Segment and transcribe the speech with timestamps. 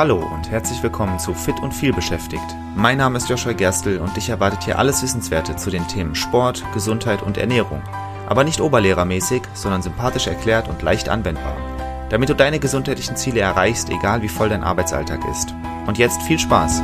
[0.00, 2.56] Hallo und herzlich willkommen zu Fit und viel beschäftigt.
[2.74, 6.64] Mein Name ist Joshua Gerstl und dich erwartet hier alles Wissenswerte zu den Themen Sport,
[6.72, 7.82] Gesundheit und Ernährung.
[8.26, 11.54] Aber nicht oberlehrermäßig, sondern sympathisch erklärt und leicht anwendbar.
[12.08, 15.54] Damit du deine gesundheitlichen Ziele erreichst, egal wie voll dein Arbeitsalltag ist.
[15.86, 16.80] Und jetzt viel Spaß!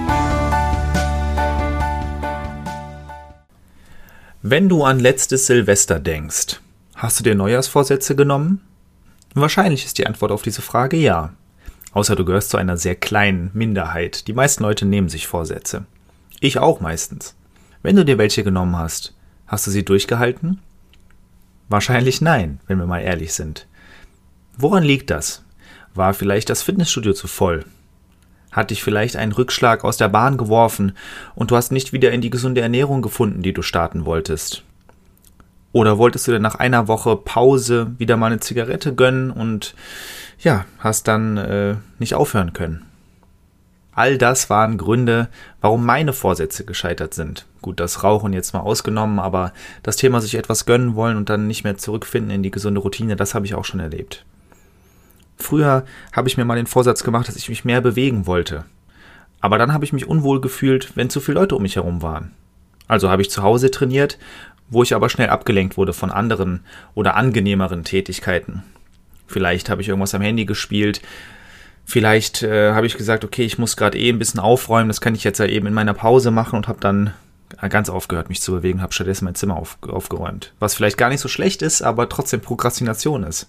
[4.43, 6.61] Wenn du an letztes Silvester denkst,
[6.95, 8.61] hast du dir Neujahrsvorsätze genommen?
[9.33, 11.33] Wahrscheinlich ist die Antwort auf diese Frage ja.
[11.97, 14.29] Außer du gehörst zu einer sehr kleinen Minderheit.
[14.29, 15.87] Die meisten Leute nehmen sich Vorsätze.
[16.41, 17.35] Ich auch meistens.
[17.83, 19.15] Wenn du dir welche genommen hast,
[19.47, 20.61] hast du sie durchgehalten?
[21.71, 23.67] Wahrscheinlich nein, wenn wir mal ehrlich sind.
[24.59, 25.43] Woran liegt das?
[25.95, 27.65] War vielleicht das Fitnessstudio zu voll?
[28.53, 30.93] Hat dich vielleicht ein Rückschlag aus der Bahn geworfen
[31.35, 34.65] und du hast nicht wieder in die gesunde Ernährung gefunden, die du starten wolltest?
[35.73, 39.75] Oder wolltest du dir nach einer Woche Pause wieder mal eine Zigarette gönnen und
[40.39, 42.85] ja, hast dann äh, nicht aufhören können?
[43.93, 45.29] All das waren Gründe,
[45.63, 47.47] warum meine Vorsätze gescheitert sind.
[47.63, 51.47] Gut, das Rauchen jetzt mal ausgenommen, aber das Thema sich etwas gönnen wollen und dann
[51.47, 54.25] nicht mehr zurückfinden in die gesunde Routine, das habe ich auch schon erlebt.
[55.39, 58.65] Früher habe ich mir mal den Vorsatz gemacht, dass ich mich mehr bewegen wollte.
[59.41, 62.33] Aber dann habe ich mich unwohl gefühlt, wenn zu viele Leute um mich herum waren.
[62.89, 64.19] Also habe ich zu Hause trainiert
[64.69, 66.61] wo ich aber schnell abgelenkt wurde von anderen
[66.95, 68.63] oder angenehmeren Tätigkeiten.
[69.27, 71.01] Vielleicht habe ich irgendwas am Handy gespielt,
[71.85, 75.15] vielleicht äh, habe ich gesagt, okay, ich muss gerade eh ein bisschen aufräumen, das kann
[75.15, 77.13] ich jetzt ja eben in meiner Pause machen und habe dann
[77.69, 80.53] ganz aufgehört, mich zu bewegen, habe stattdessen mein Zimmer auf, aufgeräumt.
[80.59, 83.49] Was vielleicht gar nicht so schlecht ist, aber trotzdem Prokrastination ist.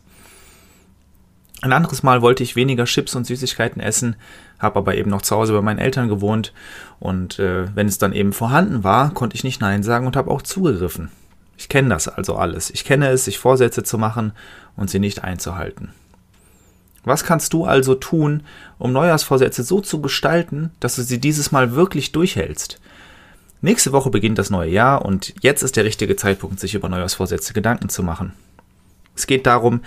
[1.62, 4.16] Ein anderes Mal wollte ich weniger Chips und Süßigkeiten essen,
[4.60, 6.54] habe aber eben noch zu Hause bei meinen Eltern gewohnt
[7.00, 10.30] und äh, wenn es dann eben vorhanden war, konnte ich nicht Nein sagen und habe
[10.30, 11.10] auch zugegriffen.
[11.58, 12.70] Ich kenne das also alles.
[12.70, 14.32] Ich kenne es, sich Vorsätze zu machen
[14.76, 15.90] und sie nicht einzuhalten.
[17.04, 18.44] Was kannst du also tun,
[18.78, 22.80] um Neujahrsvorsätze so zu gestalten, dass du sie dieses Mal wirklich durchhältst?
[23.62, 27.54] Nächste Woche beginnt das neue Jahr und jetzt ist der richtige Zeitpunkt, sich über Neujahrsvorsätze
[27.54, 28.34] Gedanken zu machen.
[29.16, 29.82] Es geht darum,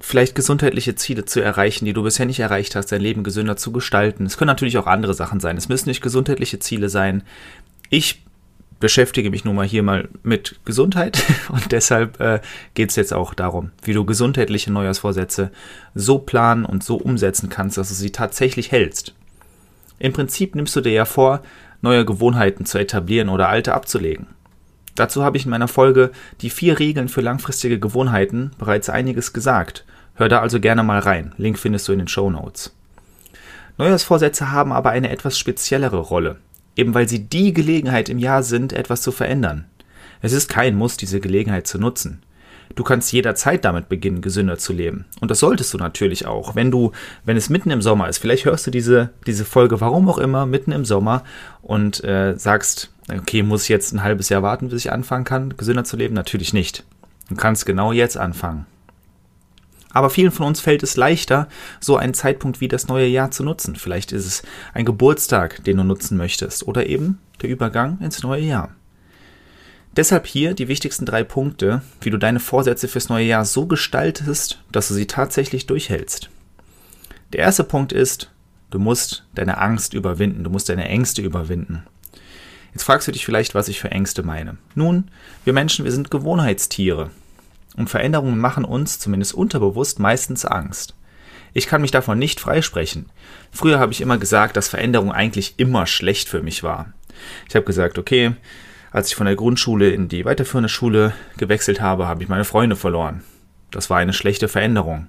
[0.00, 3.70] vielleicht gesundheitliche Ziele zu erreichen, die du bisher nicht erreicht hast, dein Leben gesünder zu
[3.70, 4.26] gestalten.
[4.26, 5.56] Es können natürlich auch andere Sachen sein.
[5.56, 7.22] Es müssen nicht gesundheitliche Ziele sein.
[7.90, 8.22] Ich
[8.80, 12.40] beschäftige mich nun mal hier mal mit Gesundheit und deshalb äh,
[12.74, 15.52] geht es jetzt auch darum, wie du gesundheitliche Neujahrsvorsätze
[15.94, 19.14] so planen und so umsetzen kannst, dass du sie tatsächlich hältst.
[19.98, 21.42] Im Prinzip nimmst du dir ja vor,
[21.82, 24.26] neue Gewohnheiten zu etablieren oder alte abzulegen.
[24.94, 29.84] Dazu habe ich in meiner Folge die vier Regeln für langfristige Gewohnheiten bereits einiges gesagt.
[30.14, 31.32] Hör da also gerne mal rein.
[31.38, 32.74] Link findest du in den Show Notes.
[33.78, 36.36] Neujahrsvorsätze haben aber eine etwas speziellere Rolle,
[36.76, 39.66] eben weil sie die Gelegenheit im Jahr sind, etwas zu verändern.
[40.22, 42.22] Es ist kein Muss, diese Gelegenheit zu nutzen.
[42.76, 45.04] Du kannst jederzeit damit beginnen, gesünder zu leben.
[45.20, 46.54] Und das solltest du natürlich auch.
[46.54, 46.92] Wenn du,
[47.24, 50.46] wenn es mitten im Sommer ist, vielleicht hörst du diese, diese Folge, warum auch immer,
[50.46, 51.24] mitten im Sommer
[51.62, 55.56] und äh, sagst, okay, muss ich jetzt ein halbes Jahr warten, bis ich anfangen kann,
[55.56, 56.14] gesünder zu leben?
[56.14, 56.84] Natürlich nicht.
[57.28, 58.66] Du kannst genau jetzt anfangen.
[59.92, 61.48] Aber vielen von uns fällt es leichter,
[61.80, 63.76] so einen Zeitpunkt wie das neue Jahr zu nutzen.
[63.76, 64.42] Vielleicht ist es
[64.72, 68.74] ein Geburtstag, den du nutzen möchtest, oder eben der Übergang ins neue Jahr.
[69.96, 74.60] Deshalb hier die wichtigsten drei Punkte, wie du deine Vorsätze fürs neue Jahr so gestaltest,
[74.70, 76.30] dass du sie tatsächlich durchhältst.
[77.32, 78.30] Der erste Punkt ist,
[78.70, 81.82] du musst deine Angst überwinden, du musst deine Ängste überwinden.
[82.72, 84.56] Jetzt fragst du dich vielleicht, was ich für Ängste meine.
[84.76, 85.10] Nun,
[85.44, 87.10] wir Menschen, wir sind Gewohnheitstiere.
[87.76, 90.94] Und Veränderungen machen uns, zumindest unterbewusst, meistens Angst.
[91.52, 93.06] Ich kann mich davon nicht freisprechen.
[93.50, 96.92] Früher habe ich immer gesagt, dass Veränderung eigentlich immer schlecht für mich war.
[97.48, 98.32] Ich habe gesagt, okay,
[98.92, 102.76] als ich von der Grundschule in die weiterführende Schule gewechselt habe, habe ich meine Freunde
[102.76, 103.22] verloren.
[103.70, 105.06] Das war eine schlechte Veränderung.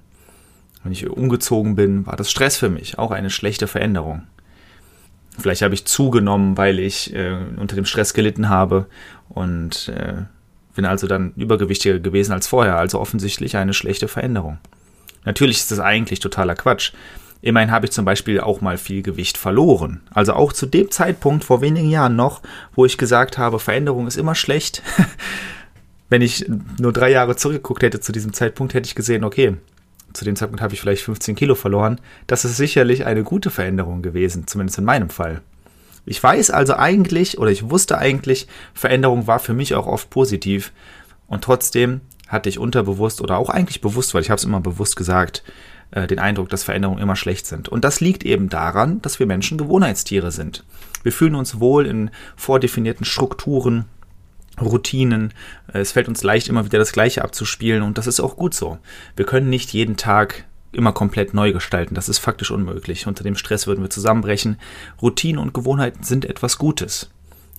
[0.82, 4.22] Wenn ich umgezogen bin, war das Stress für mich, auch eine schlechte Veränderung.
[5.38, 8.86] Vielleicht habe ich zugenommen, weil ich äh, unter dem Stress gelitten habe
[9.28, 10.24] und äh,
[10.74, 14.58] bin also dann übergewichtiger gewesen als vorher, also offensichtlich eine schlechte Veränderung.
[15.24, 16.92] Natürlich ist das eigentlich totaler Quatsch.
[17.40, 20.00] Immerhin habe ich zum Beispiel auch mal viel Gewicht verloren.
[20.10, 22.40] Also auch zu dem Zeitpunkt vor wenigen Jahren noch,
[22.74, 24.82] wo ich gesagt habe, Veränderung ist immer schlecht.
[26.08, 26.46] Wenn ich
[26.78, 29.56] nur drei Jahre zurückgeguckt hätte zu diesem Zeitpunkt, hätte ich gesehen, okay,
[30.12, 32.00] zu dem Zeitpunkt habe ich vielleicht 15 Kilo verloren.
[32.26, 35.40] Das ist sicherlich eine gute Veränderung gewesen, zumindest in meinem Fall.
[36.04, 40.72] Ich weiß also eigentlich, oder ich wusste eigentlich, Veränderung war für mich auch oft positiv.
[41.28, 44.96] Und trotzdem hatte ich unterbewusst oder auch eigentlich bewusst, weil ich habe es immer bewusst
[44.96, 45.42] gesagt,
[45.92, 47.68] äh, den Eindruck, dass Veränderungen immer schlecht sind.
[47.68, 50.64] Und das liegt eben daran, dass wir Menschen Gewohnheitstiere sind.
[51.02, 53.84] Wir fühlen uns wohl in vordefinierten Strukturen,
[54.60, 55.32] Routinen.
[55.72, 58.78] Es fällt uns leicht, immer wieder das Gleiche abzuspielen und das ist auch gut so.
[59.16, 61.94] Wir können nicht jeden Tag immer komplett neu gestalten.
[61.94, 63.06] Das ist faktisch unmöglich.
[63.06, 64.58] Unter dem Stress würden wir zusammenbrechen.
[65.00, 67.10] Routinen und Gewohnheiten sind etwas Gutes.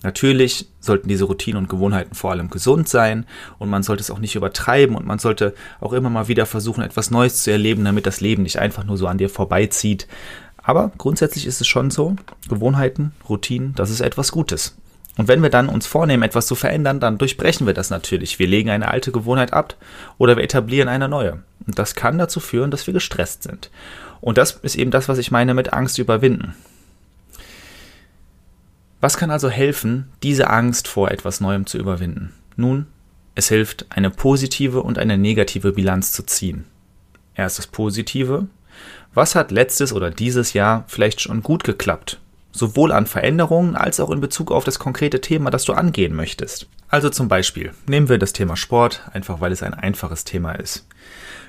[0.02, 3.24] Natürlich sollten diese Routinen und Gewohnheiten vor allem gesund sein
[3.58, 6.82] und man sollte es auch nicht übertreiben und man sollte auch immer mal wieder versuchen,
[6.82, 10.06] etwas Neues zu erleben, damit das Leben nicht einfach nur so an dir vorbeizieht.
[10.58, 12.16] Aber grundsätzlich ist es schon so,
[12.50, 14.76] Gewohnheiten, Routinen, das ist etwas Gutes.
[15.16, 18.38] Und wenn wir dann uns vornehmen, etwas zu verändern, dann durchbrechen wir das natürlich.
[18.38, 19.76] Wir legen eine alte Gewohnheit ab
[20.18, 21.42] oder wir etablieren eine neue.
[21.66, 23.70] Und das kann dazu führen, dass wir gestresst sind.
[24.20, 26.54] Und das ist eben das, was ich meine mit Angst überwinden.
[29.00, 32.32] Was kann also helfen, diese Angst vor etwas Neuem zu überwinden?
[32.56, 32.86] Nun,
[33.34, 36.64] es hilft, eine positive und eine negative Bilanz zu ziehen.
[37.34, 38.46] Erst das Positive.
[39.12, 42.20] Was hat letztes oder dieses Jahr vielleicht schon gut geklappt?
[42.54, 46.68] Sowohl an Veränderungen als auch in Bezug auf das konkrete Thema, das du angehen möchtest.
[46.88, 50.86] Also zum Beispiel nehmen wir das Thema Sport, einfach weil es ein einfaches Thema ist.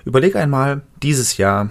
[0.03, 1.69] Überleg einmal dieses Jahr,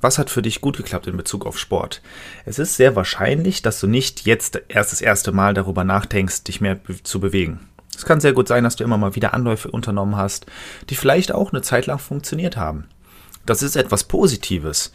[0.00, 2.00] was hat für dich gut geklappt in Bezug auf Sport?
[2.44, 6.60] Es ist sehr wahrscheinlich, dass du nicht jetzt erst das erste Mal darüber nachdenkst, dich
[6.60, 7.68] mehr zu bewegen.
[7.96, 10.46] Es kann sehr gut sein, dass du immer mal wieder Anläufe unternommen hast,
[10.90, 12.84] die vielleicht auch eine Zeit lang funktioniert haben.
[13.46, 14.92] Das ist etwas Positives.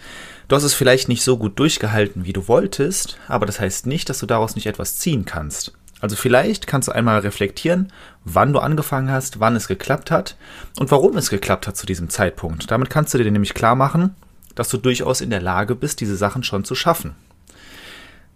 [0.52, 4.10] Du hast es vielleicht nicht so gut durchgehalten, wie du wolltest, aber das heißt nicht,
[4.10, 5.72] dass du daraus nicht etwas ziehen kannst.
[6.02, 7.94] Also vielleicht kannst du einmal reflektieren,
[8.26, 10.36] wann du angefangen hast, wann es geklappt hat
[10.78, 12.70] und warum es geklappt hat zu diesem Zeitpunkt.
[12.70, 14.14] Damit kannst du dir nämlich klar machen,
[14.54, 17.16] dass du durchaus in der Lage bist, diese Sachen schon zu schaffen.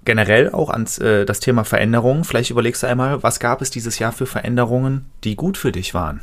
[0.05, 2.23] Generell auch ans äh, das Thema Veränderungen.
[2.23, 5.93] Vielleicht überlegst du einmal, was gab es dieses Jahr für Veränderungen, die gut für dich
[5.93, 6.21] waren.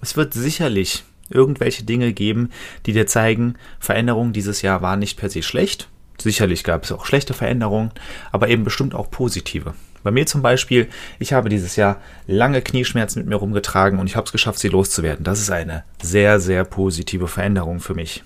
[0.00, 2.50] Es wird sicherlich irgendwelche Dinge geben,
[2.86, 5.88] die dir zeigen, Veränderungen dieses Jahr waren nicht per se schlecht.
[6.20, 7.92] Sicherlich gab es auch schlechte Veränderungen,
[8.30, 9.74] aber eben bestimmt auch positive.
[10.02, 10.88] Bei mir zum Beispiel,
[11.18, 14.68] ich habe dieses Jahr lange Knieschmerzen mit mir rumgetragen und ich habe es geschafft, sie
[14.68, 15.24] loszuwerden.
[15.24, 18.22] Das ist eine sehr, sehr positive Veränderung für mich.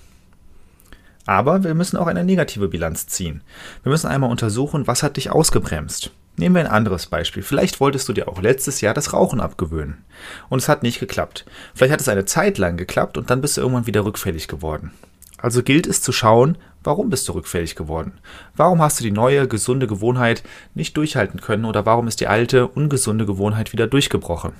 [1.25, 3.41] Aber wir müssen auch eine negative Bilanz ziehen.
[3.83, 6.11] Wir müssen einmal untersuchen, was hat dich ausgebremst.
[6.37, 7.43] Nehmen wir ein anderes Beispiel.
[7.43, 10.03] Vielleicht wolltest du dir auch letztes Jahr das Rauchen abgewöhnen.
[10.49, 11.45] Und es hat nicht geklappt.
[11.73, 14.91] Vielleicht hat es eine Zeit lang geklappt und dann bist du irgendwann wieder rückfällig geworden.
[15.37, 18.13] Also gilt es zu schauen, warum bist du rückfällig geworden?
[18.55, 20.43] Warum hast du die neue, gesunde Gewohnheit
[20.73, 24.53] nicht durchhalten können oder warum ist die alte, ungesunde Gewohnheit wieder durchgebrochen?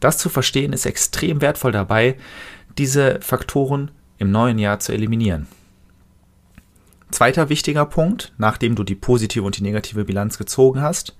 [0.00, 2.16] Das zu verstehen ist extrem wertvoll dabei,
[2.76, 5.46] diese Faktoren im neuen Jahr zu eliminieren.
[7.14, 11.14] Zweiter wichtiger Punkt, nachdem du die positive und die negative Bilanz gezogen hast,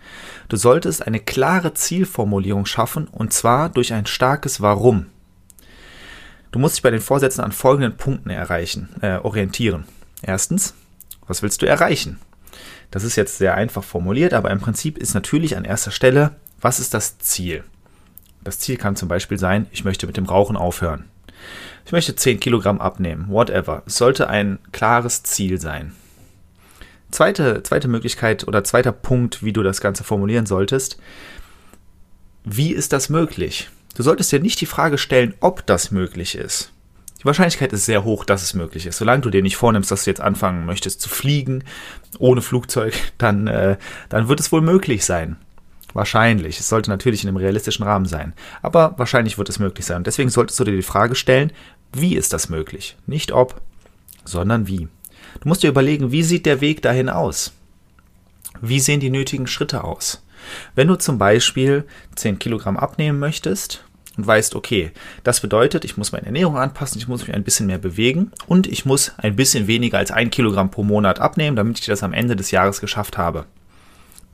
[0.48, 5.06] du solltest eine klare Zielformulierung schaffen und zwar durch ein starkes Warum.
[6.50, 9.84] Du musst dich bei den Vorsätzen an folgenden Punkten erreichen, äh, orientieren.
[10.20, 10.74] Erstens,
[11.28, 12.18] was willst du erreichen?
[12.90, 16.80] Das ist jetzt sehr einfach formuliert, aber im Prinzip ist natürlich an erster Stelle, was
[16.80, 17.62] ist das Ziel?
[18.42, 21.04] Das Ziel kann zum Beispiel sein, ich möchte mit dem Rauchen aufhören.
[21.86, 23.82] Ich möchte 10 Kilogramm abnehmen, whatever.
[23.86, 25.92] Es sollte ein klares Ziel sein.
[27.10, 30.98] Zweite, zweite Möglichkeit oder zweiter Punkt, wie du das Ganze formulieren solltest.
[32.44, 33.70] Wie ist das möglich?
[33.94, 36.72] Du solltest dir nicht die Frage stellen, ob das möglich ist.
[37.20, 38.98] Die Wahrscheinlichkeit ist sehr hoch, dass es möglich ist.
[38.98, 41.64] Solange du dir nicht vornimmst, dass du jetzt anfangen möchtest zu fliegen
[42.18, 43.76] ohne Flugzeug, dann, äh,
[44.08, 45.36] dann wird es wohl möglich sein.
[45.94, 46.58] Wahrscheinlich.
[46.58, 48.34] Es sollte natürlich in einem realistischen Rahmen sein.
[48.62, 49.98] Aber wahrscheinlich wird es möglich sein.
[49.98, 51.52] Und deswegen solltest du dir die Frage stellen,
[51.92, 52.96] wie ist das möglich?
[53.06, 53.60] Nicht ob,
[54.24, 54.88] sondern wie.
[55.40, 57.52] Du musst dir überlegen, wie sieht der Weg dahin aus?
[58.60, 60.24] Wie sehen die nötigen Schritte aus?
[60.74, 61.84] Wenn du zum Beispiel
[62.16, 63.84] 10 Kilogramm abnehmen möchtest
[64.16, 64.90] und weißt, okay,
[65.22, 68.66] das bedeutet, ich muss meine Ernährung anpassen, ich muss mich ein bisschen mehr bewegen und
[68.66, 72.12] ich muss ein bisschen weniger als ein Kilogramm pro Monat abnehmen, damit ich das am
[72.12, 73.46] Ende des Jahres geschafft habe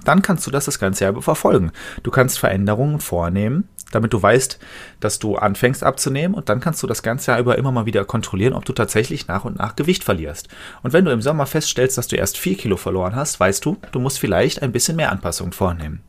[0.05, 1.73] dann kannst du das das ganze Jahr verfolgen.
[2.03, 4.59] Du kannst Veränderungen vornehmen, damit du weißt,
[5.01, 8.05] dass du anfängst abzunehmen und dann kannst du das ganze Jahr über immer mal wieder
[8.05, 10.49] kontrollieren, ob du tatsächlich nach und nach Gewicht verlierst.
[10.83, 13.77] Und wenn du im Sommer feststellst, dass du erst 4 Kilo verloren hast, weißt du,
[13.93, 16.03] du musst vielleicht ein bisschen mehr Anpassungen vornehmen.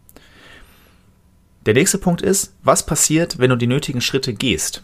[1.65, 4.83] Der nächste Punkt ist, was passiert, wenn du die nötigen Schritte gehst?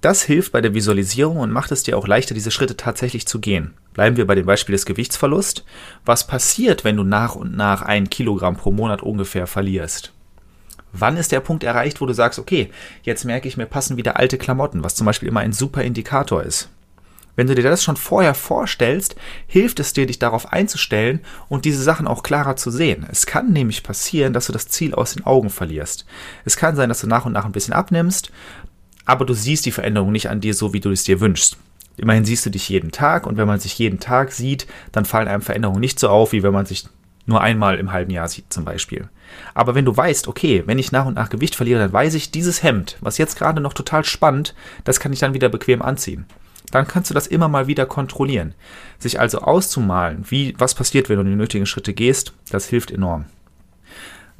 [0.00, 3.40] Das hilft bei der Visualisierung und macht es dir auch leichter, diese Schritte tatsächlich zu
[3.40, 3.74] gehen.
[3.94, 5.64] Bleiben wir bei dem Beispiel des Gewichtsverlusts.
[6.04, 10.12] Was passiert, wenn du nach und nach ein Kilogramm pro Monat ungefähr verlierst?
[10.92, 12.70] Wann ist der Punkt erreicht, wo du sagst, okay,
[13.02, 16.42] jetzt merke ich, mir passen wieder alte Klamotten, was zum Beispiel immer ein super Indikator
[16.42, 16.68] ist.
[17.36, 19.16] Wenn du dir das schon vorher vorstellst,
[19.48, 23.06] hilft es dir, dich darauf einzustellen und diese Sachen auch klarer zu sehen.
[23.10, 26.06] Es kann nämlich passieren, dass du das Ziel aus den Augen verlierst.
[26.44, 28.30] Es kann sein, dass du nach und nach ein bisschen abnimmst,
[29.04, 31.56] aber du siehst die Veränderung nicht an dir so, wie du es dir wünschst.
[31.96, 35.28] Immerhin siehst du dich jeden Tag und wenn man sich jeden Tag sieht, dann fallen
[35.28, 36.86] einem Veränderungen nicht so auf, wie wenn man sich
[37.26, 39.08] nur einmal im halben Jahr sieht zum Beispiel.
[39.54, 42.30] Aber wenn du weißt, okay, wenn ich nach und nach Gewicht verliere, dann weiß ich,
[42.30, 46.26] dieses Hemd, was jetzt gerade noch total spannend, das kann ich dann wieder bequem anziehen.
[46.70, 48.54] dann kannst du das immer mal wieder kontrollieren.
[48.98, 53.26] Sich also auszumalen, wie, was passiert, wenn du die nötigen Schritte gehst, das hilft enorm.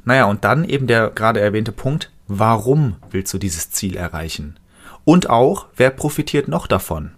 [0.03, 4.57] Naja, und dann eben der gerade erwähnte Punkt, warum willst du dieses Ziel erreichen?
[5.05, 7.11] Und auch, wer profitiert noch davon?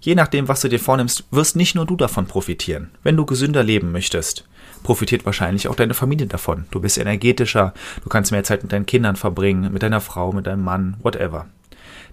[0.00, 2.90] Je nachdem, was du dir vornimmst, wirst nicht nur du davon profitieren.
[3.02, 4.44] Wenn du gesünder leben möchtest,
[4.82, 6.66] profitiert wahrscheinlich auch deine Familie davon.
[6.70, 10.46] Du bist energetischer, du kannst mehr Zeit mit deinen Kindern verbringen, mit deiner Frau, mit
[10.46, 11.46] deinem Mann, whatever.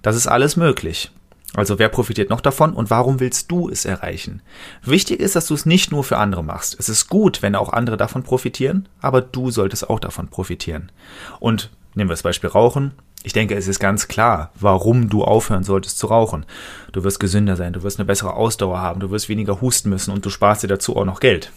[0.02, 1.12] Das ist alles möglich.
[1.56, 4.42] Also wer profitiert noch davon und warum willst du es erreichen?
[4.82, 6.76] Wichtig ist, dass du es nicht nur für andere machst.
[6.80, 10.92] Es ist gut, wenn auch andere davon profitieren, aber du solltest auch davon profitieren.
[11.40, 12.94] Und nehmen wir das Beispiel Rauchen.
[13.24, 16.46] Ich denke, es ist ganz klar, warum du aufhören solltest zu rauchen.
[16.92, 20.12] Du wirst gesünder sein, du wirst eine bessere Ausdauer haben, du wirst weniger husten müssen
[20.12, 21.52] und du sparst dir dazu auch noch Geld.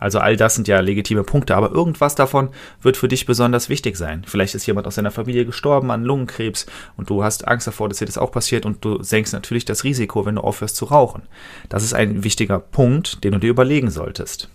[0.00, 2.50] Also all das sind ja legitime Punkte, aber irgendwas davon
[2.82, 4.22] wird für dich besonders wichtig sein.
[4.26, 7.98] Vielleicht ist jemand aus deiner Familie gestorben an Lungenkrebs und du hast Angst davor, dass
[7.98, 11.22] dir das auch passiert und du senkst natürlich das Risiko, wenn du aufhörst zu rauchen.
[11.68, 14.48] Das ist ein wichtiger Punkt, den du dir überlegen solltest.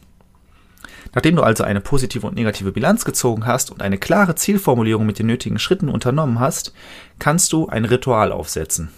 [1.13, 5.19] Nachdem du also eine positive und negative Bilanz gezogen hast und eine klare Zielformulierung mit
[5.19, 6.73] den nötigen Schritten unternommen hast,
[7.19, 8.89] kannst du ein Ritual aufsetzen.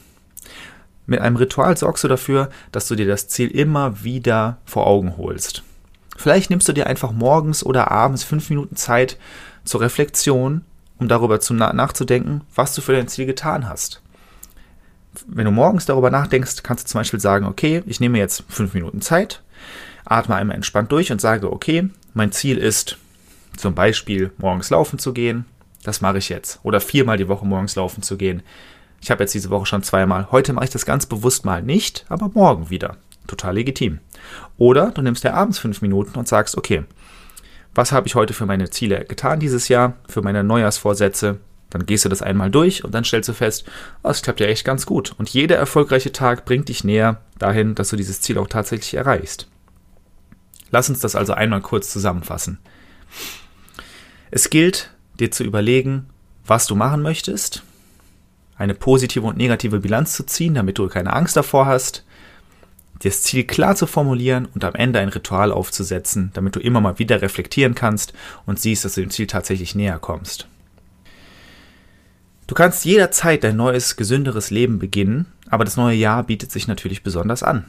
[1.05, 5.17] Mit einem Ritual sorgst du dafür, dass du dir das Ziel immer wieder vor Augen
[5.17, 5.63] holst.
[6.17, 9.17] Vielleicht nimmst du dir einfach morgens oder abends fünf Minuten Zeit
[9.65, 10.62] zur Reflexion,
[10.98, 14.01] um darüber zu na nachzudenken, was du für dein Ziel getan hast.
[15.27, 18.74] Wenn du morgens darüber nachdenkst, kannst du zum Beispiel sagen, okay, ich nehme jetzt fünf
[18.74, 19.43] Minuten Zeit,
[20.05, 22.98] atme einmal entspannt durch und sage, okay, mein Ziel ist
[23.57, 25.45] zum Beispiel morgens laufen zu gehen.
[25.84, 26.60] Das mache ich jetzt.
[26.63, 28.41] Oder viermal die Woche morgens laufen zu gehen.
[29.01, 30.31] Ich habe jetzt diese Woche schon zweimal.
[30.31, 32.95] Heute mache ich das ganz bewusst mal nicht, aber morgen wieder.
[33.27, 34.00] Total legitim.
[34.57, 36.86] Oder du nimmst dir abends fünf Minuten und sagst, okay,
[37.75, 41.39] was habe ich heute für meine Ziele getan dieses Jahr, für meine Neujahrsvorsätze?
[41.69, 43.65] Dann gehst du das einmal durch und dann stellst du fest,
[44.03, 45.13] oh, es klappt ja echt ganz gut.
[45.17, 49.50] Und jeder erfolgreiche Tag bringt dich näher dahin, dass du dieses Ziel auch tatsächlich erreichst.
[50.75, 52.58] Lass uns das also einmal kurz zusammenfassen.
[54.29, 56.08] Es gilt, dir zu überlegen,
[56.46, 57.63] was du machen möchtest,
[58.58, 62.03] eine positive und negative Bilanz zu ziehen, damit du keine Angst davor hast,
[63.01, 67.00] das Ziel klar zu formulieren und am Ende ein Ritual aufzusetzen, damit du immer mal
[67.00, 68.12] wieder reflektieren kannst
[68.46, 70.46] und siehst, dass du dem Ziel tatsächlich näher kommst.
[72.48, 77.01] Du kannst jederzeit dein neues, gesünderes Leben beginnen, aber das neue Jahr bietet sich natürlich
[77.01, 77.63] besonders an.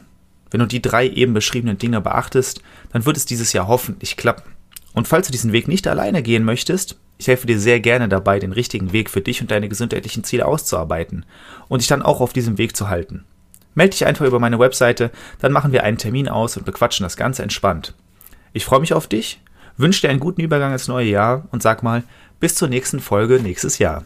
[0.51, 2.61] Wenn du die drei eben beschriebenen Dinge beachtest,
[2.91, 4.51] dann wird es dieses Jahr hoffentlich klappen.
[4.93, 8.39] Und falls du diesen Weg nicht alleine gehen möchtest, ich helfe dir sehr gerne dabei,
[8.39, 11.25] den richtigen Weg für dich und deine gesundheitlichen Ziele auszuarbeiten
[11.67, 13.25] und dich dann auch auf diesem Weg zu halten.
[13.75, 17.17] Melde dich einfach über meine Webseite, dann machen wir einen Termin aus und bequatschen das
[17.17, 17.93] Ganze entspannt.
[18.53, 19.39] Ich freue mich auf dich,
[19.77, 22.03] wünsche dir einen guten Übergang ins neue Jahr und sag mal,
[22.39, 24.05] bis zur nächsten Folge nächstes Jahr.